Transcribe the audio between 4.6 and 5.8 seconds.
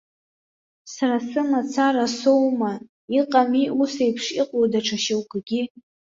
даҽа шьоукгьы.